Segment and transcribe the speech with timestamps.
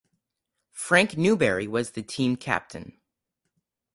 [0.73, 2.97] Frank Newberry was the team captain.